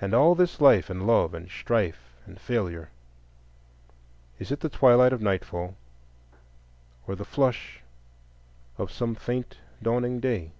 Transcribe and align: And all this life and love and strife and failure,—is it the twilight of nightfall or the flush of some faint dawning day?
And 0.00 0.14
all 0.14 0.34
this 0.34 0.62
life 0.62 0.88
and 0.88 1.06
love 1.06 1.34
and 1.34 1.50
strife 1.50 2.14
and 2.24 2.40
failure,—is 2.40 4.50
it 4.50 4.60
the 4.60 4.70
twilight 4.70 5.12
of 5.12 5.20
nightfall 5.20 5.76
or 7.06 7.14
the 7.14 7.22
flush 7.26 7.82
of 8.78 8.90
some 8.90 9.14
faint 9.14 9.58
dawning 9.82 10.20
day? 10.20 10.52